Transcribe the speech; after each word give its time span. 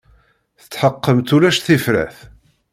Tetḥeqqemt 0.61 1.33
ulac 1.35 1.57
tifrat? 1.65 2.17